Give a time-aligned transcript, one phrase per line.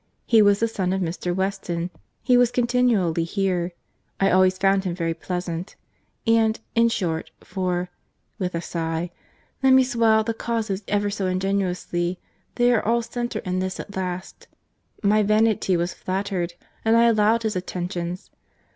[0.25, 1.31] He was the son of Mr.
[1.31, 7.91] Weston—he was continually here—I always found him very pleasant—and, in short, for
[8.39, 9.11] (with a sigh)
[9.61, 12.19] let me swell out the causes ever so ingeniously,
[12.55, 18.31] they all centre in this at last—my vanity was flattered, and I allowed his attentions.